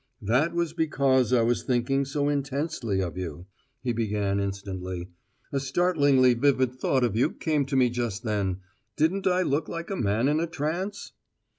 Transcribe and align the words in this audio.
"That 0.23 0.55
was 0.55 0.73
because 0.73 1.31
I 1.31 1.43
was 1.43 1.61
thinking 1.61 2.05
so 2.05 2.27
intensely 2.27 3.01
of 3.01 3.19
you," 3.19 3.45
he 3.83 3.93
began 3.93 4.39
instantly. 4.39 5.11
"A 5.51 5.59
startlingly 5.59 6.33
vivid 6.33 6.73
thought 6.73 7.03
of 7.03 7.15
you 7.15 7.29
came 7.33 7.67
to 7.67 7.75
me 7.75 7.91
just 7.91 8.23
then. 8.23 8.61
Didn't 8.95 9.27
I 9.27 9.43
look 9.43 9.69
like 9.69 9.91
a 9.91 9.95
man 9.95 10.27
in 10.27 10.39
a 10.39 10.47
trance?" 10.47 11.11